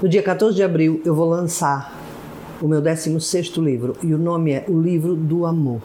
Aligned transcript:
No 0.00 0.08
dia 0.08 0.22
14 0.22 0.54
de 0.54 0.62
abril 0.62 1.02
eu 1.04 1.12
vou 1.12 1.28
lançar 1.28 1.92
o 2.62 2.68
meu 2.68 2.80
16º 2.80 3.60
livro 3.60 3.96
e 4.00 4.14
o 4.14 4.18
nome 4.18 4.52
é 4.52 4.64
O 4.68 4.80
Livro 4.80 5.16
do 5.16 5.44
Amor. 5.44 5.80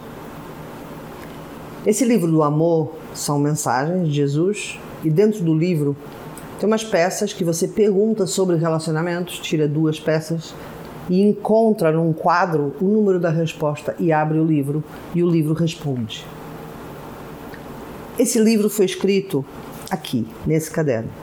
Esse 1.84 2.06
livro 2.06 2.30
do 2.30 2.44
amor 2.44 2.94
são 3.16 3.40
mensagens 3.40 4.08
de 4.08 4.14
Jesus 4.14 4.80
e 5.04 5.10
dentro 5.10 5.44
do 5.44 5.52
livro 5.52 5.98
tem 6.60 6.68
umas 6.68 6.84
peças 6.84 7.34
que 7.34 7.44
você 7.44 7.68
pergunta 7.68 8.28
sobre 8.28 8.56
relacionamentos, 8.56 9.40
tira 9.40 9.68
duas 9.68 10.00
peças 10.00 10.54
e 11.10 11.20
encontra 11.20 11.92
num 11.92 12.14
quadro 12.14 12.76
o 12.80 12.86
número 12.86 13.20
da 13.20 13.32
resposta 13.32 13.96
e 13.98 14.12
abre 14.12 14.38
o 14.38 14.46
livro 14.46 14.84
e 15.16 15.24
o 15.24 15.28
livro 15.28 15.56
responde. 15.56 16.24
Esse 18.20 18.38
livro 18.38 18.70
foi 18.70 18.86
escrito 18.86 19.44
aqui, 19.90 20.28
nesse 20.46 20.70
caderno. 20.70 21.23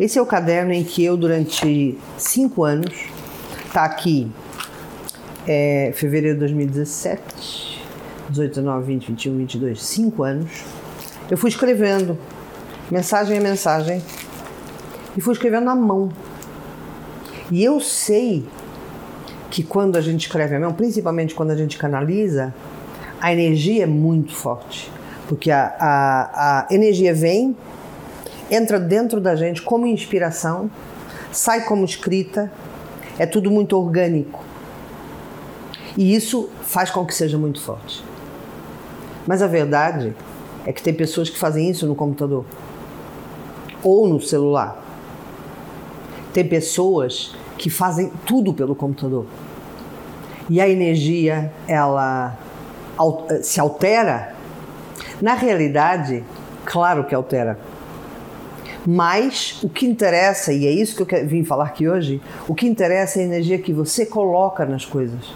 Esse 0.00 0.18
é 0.18 0.22
o 0.22 0.24
caderno 0.24 0.72
em 0.72 0.82
que 0.82 1.04
eu, 1.04 1.14
durante 1.14 1.98
cinco 2.16 2.64
anos, 2.64 3.04
está 3.66 3.84
aqui, 3.84 4.32
é, 5.46 5.92
fevereiro 5.94 6.36
de 6.36 6.40
2017, 6.40 7.84
18, 8.30 8.48
19, 8.48 8.86
20, 8.86 9.06
21, 9.08 9.36
22, 9.36 9.82
cinco 9.82 10.22
anos, 10.22 10.64
eu 11.30 11.36
fui 11.36 11.50
escrevendo 11.50 12.16
mensagem 12.90 13.36
a 13.36 13.40
mensagem 13.42 14.02
e 15.14 15.20
fui 15.20 15.34
escrevendo 15.34 15.68
à 15.68 15.74
mão. 15.74 16.08
E 17.50 17.62
eu 17.62 17.78
sei 17.78 18.46
que 19.50 19.62
quando 19.62 19.96
a 19.96 20.00
gente 20.00 20.22
escreve 20.22 20.56
à 20.56 20.60
mão, 20.60 20.72
principalmente 20.72 21.34
quando 21.34 21.50
a 21.50 21.56
gente 21.56 21.76
canaliza, 21.76 22.54
a 23.20 23.34
energia 23.34 23.82
é 23.82 23.86
muito 23.86 24.34
forte. 24.34 24.90
Porque 25.28 25.50
a, 25.50 25.74
a, 25.78 26.66
a 26.70 26.74
energia 26.74 27.12
vem, 27.12 27.54
entra 28.50 28.78
dentro 28.80 29.20
da 29.20 29.36
gente 29.36 29.62
como 29.62 29.86
inspiração, 29.86 30.70
sai 31.32 31.64
como 31.64 31.84
escrita, 31.84 32.50
é 33.18 33.26
tudo 33.26 33.50
muito 33.50 33.76
orgânico. 33.76 34.42
E 35.96 36.14
isso 36.14 36.48
faz 36.62 36.90
com 36.90 37.04
que 37.04 37.14
seja 37.14 37.38
muito 37.38 37.60
forte. 37.60 38.04
Mas 39.26 39.42
a 39.42 39.46
verdade 39.46 40.14
é 40.66 40.72
que 40.72 40.82
tem 40.82 40.94
pessoas 40.94 41.28
que 41.28 41.38
fazem 41.38 41.68
isso 41.70 41.86
no 41.86 41.94
computador 41.94 42.44
ou 43.82 44.08
no 44.08 44.20
celular. 44.20 44.82
Tem 46.32 46.46
pessoas 46.46 47.34
que 47.58 47.68
fazem 47.68 48.10
tudo 48.24 48.54
pelo 48.54 48.74
computador. 48.74 49.26
E 50.48 50.60
a 50.60 50.68
energia, 50.68 51.52
ela 51.68 52.36
se 53.42 53.60
altera 53.60 54.34
na 55.20 55.34
realidade, 55.34 56.24
claro 56.64 57.04
que 57.04 57.14
altera. 57.14 57.58
Mas 58.86 59.58
o 59.62 59.68
que 59.68 59.86
interessa, 59.86 60.52
e 60.52 60.66
é 60.66 60.70
isso 60.70 61.04
que 61.04 61.14
eu 61.14 61.26
vim 61.26 61.44
falar 61.44 61.64
aqui 61.66 61.88
hoje, 61.88 62.20
o 62.48 62.54
que 62.54 62.66
interessa 62.66 63.18
é 63.18 63.22
a 63.22 63.26
energia 63.26 63.58
que 63.58 63.72
você 63.72 64.06
coloca 64.06 64.64
nas 64.64 64.84
coisas. 64.84 65.34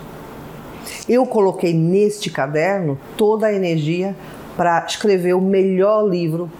Eu 1.08 1.26
coloquei 1.26 1.74
neste 1.74 2.30
caderno 2.30 2.98
toda 3.16 3.46
a 3.46 3.52
energia 3.52 4.16
para 4.56 4.84
escrever 4.86 5.34
o 5.34 5.40
melhor 5.40 6.08
livro 6.08 6.50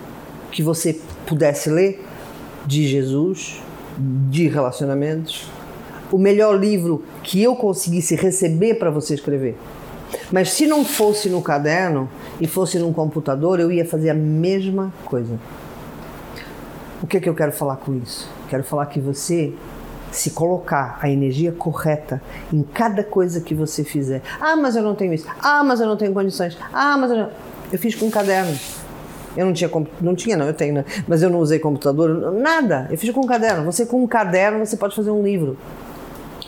que 0.51 0.63
você 0.63 0.99
pudesse 1.27 1.71
ler 1.71 2.05
de 2.67 2.87
Jesus, 2.87 3.63
de 4.31 4.49
relacionamentos, 4.49 5.49
o 6.13 6.19
melhor 6.19 6.59
livro 6.59 7.03
que 7.23 7.43
eu 7.43 7.57
conseguisse 7.57 8.15
receber 8.15 8.75
para 8.75 8.91
você 8.91 9.15
escrever. 9.15 9.57
Mas 10.31 10.53
se 10.53 10.67
não 10.67 10.85
fosse 10.85 11.29
no 11.29 11.43
caderno 11.43 12.09
e 12.41 12.47
fosse 12.47 12.79
num 12.79 12.93
computador, 12.93 13.59
eu 13.59 13.71
ia 13.73 13.85
fazer 13.85 14.11
a 14.11 14.15
mesma 14.15 14.93
coisa. 15.05 15.39
O 17.05 17.07
que, 17.07 17.19
é 17.19 17.21
que 17.21 17.29
eu 17.29 17.35
quero 17.35 17.53
falar 17.53 17.77
com 17.77 17.95
isso? 17.95 18.27
Quero 18.49 18.65
falar 18.65 18.87
que 18.87 18.99
você 18.99 19.53
se 20.11 20.31
colocar 20.31 20.99
a 21.03 21.11
energia 21.11 21.53
correta 21.53 22.23
em 22.51 22.63
cada 22.63 23.05
coisa 23.05 23.43
que 23.43 23.55
você 23.55 23.85
fizer. 23.85 24.23
Ah, 24.41 24.57
mas 24.57 24.75
eu 24.75 24.83
não 24.83 24.95
tenho 24.95 25.13
isso. 25.13 25.27
Ah, 25.39 25.63
mas 25.63 25.81
eu 25.81 25.87
não 25.87 25.99
tenho 25.99 26.15
condições. 26.15 26.57
Ah, 26.73 26.97
mas 26.97 27.11
eu 27.11 27.17
não... 27.19 27.31
Eu 27.71 27.79
fiz 27.79 27.95
com 27.95 28.07
um 28.07 28.11
caderno. 28.11 28.59
Eu 29.37 29.45
não 29.45 29.53
tinha, 29.53 29.71
não 30.01 30.15
tinha 30.15 30.35
não, 30.35 30.47
eu 30.47 30.55
tenho, 30.55 30.73
né? 30.73 30.87
Mas 31.07 31.23
eu 31.23 31.29
não 31.29 31.41
usei 31.41 31.59
computador, 31.59 32.33
nada. 32.33 32.89
Eu 32.91 32.97
fiz 32.97 33.11
com 33.11 33.21
um 33.21 33.27
caderno. 33.27 33.67
Você 33.67 33.85
com 33.85 34.03
um 34.03 34.07
caderno, 34.07 34.65
você 34.65 34.79
pode 34.79 34.97
fazer 34.97 35.11
um 35.11 35.23
livro. 35.23 35.59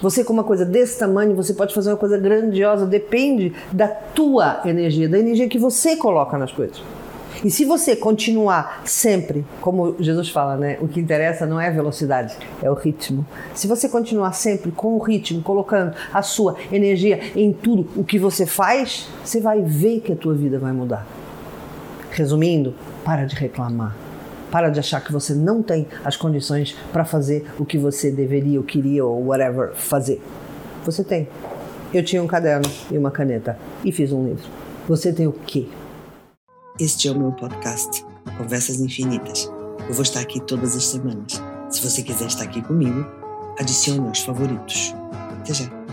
Você 0.00 0.24
com 0.24 0.32
uma 0.32 0.44
coisa 0.44 0.64
desse 0.64 0.98
tamanho, 0.98 1.36
você 1.36 1.52
pode 1.52 1.74
fazer 1.74 1.90
uma 1.90 1.98
coisa 1.98 2.16
grandiosa, 2.16 2.86
depende 2.86 3.52
da 3.70 3.88
tua 3.88 4.62
energia, 4.64 5.06
da 5.06 5.18
energia 5.18 5.50
que 5.50 5.58
você 5.58 5.96
coloca 5.96 6.38
nas 6.38 6.50
coisas. 6.50 6.80
E 7.44 7.50
se 7.50 7.64
você 7.64 7.94
continuar 7.94 8.82
sempre, 8.84 9.44
como 9.60 9.94
Jesus 10.00 10.28
fala, 10.28 10.56
né? 10.56 10.78
O 10.80 10.88
que 10.88 11.00
interessa 11.00 11.46
não 11.46 11.60
é 11.60 11.68
a 11.68 11.70
velocidade, 11.70 12.36
é 12.62 12.70
o 12.70 12.74
ritmo. 12.74 13.26
Se 13.54 13.66
você 13.66 13.88
continuar 13.88 14.32
sempre 14.32 14.70
com 14.70 14.96
o 14.96 14.98
ritmo, 14.98 15.42
colocando 15.42 15.94
a 16.12 16.22
sua 16.22 16.56
energia 16.72 17.20
em 17.34 17.52
tudo 17.52 17.88
o 17.94 18.04
que 18.04 18.18
você 18.18 18.46
faz, 18.46 19.08
você 19.24 19.40
vai 19.40 19.60
ver 19.60 20.00
que 20.00 20.12
a 20.12 20.16
tua 20.16 20.34
vida 20.34 20.58
vai 20.58 20.72
mudar. 20.72 21.06
Resumindo, 22.10 22.74
para 23.04 23.24
de 23.24 23.36
reclamar. 23.36 23.94
Para 24.50 24.70
de 24.70 24.80
achar 24.80 25.02
que 25.02 25.12
você 25.12 25.34
não 25.34 25.62
tem 25.62 25.86
as 26.04 26.16
condições 26.16 26.76
para 26.92 27.04
fazer 27.04 27.46
o 27.58 27.64
que 27.64 27.76
você 27.76 28.10
deveria 28.10 28.58
ou 28.58 28.64
queria 28.64 29.04
ou 29.04 29.26
whatever 29.26 29.74
fazer. 29.74 30.22
Você 30.84 31.04
tem. 31.04 31.28
Eu 31.92 32.02
tinha 32.04 32.22
um 32.22 32.26
caderno 32.26 32.68
e 32.90 32.96
uma 32.96 33.10
caneta 33.10 33.58
e 33.84 33.92
fiz 33.92 34.12
um 34.12 34.24
livro. 34.24 34.48
Você 34.88 35.12
tem 35.12 35.26
o 35.26 35.32
quê? 35.32 35.66
Este 36.78 37.08
é 37.08 37.10
o 37.10 37.18
meu 37.18 37.32
podcast, 37.32 38.04
Conversas 38.36 38.82
Infinitas. 38.82 39.50
Eu 39.88 39.94
vou 39.94 40.02
estar 40.02 40.20
aqui 40.20 40.38
todas 40.40 40.76
as 40.76 40.84
semanas. 40.84 41.42
Se 41.70 41.82
você 41.82 42.02
quiser 42.02 42.26
estar 42.26 42.44
aqui 42.44 42.60
comigo, 42.60 43.02
adicione 43.58 44.06
aos 44.06 44.20
favoritos. 44.20 44.94
Até 45.40 45.54
já. 45.54 45.86